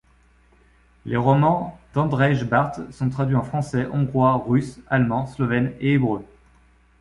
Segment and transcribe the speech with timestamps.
[1.05, 6.25] Les romans d'Andrzej Bart sont traduits en français, hongrois, russe, allemand, slovène et hébreu.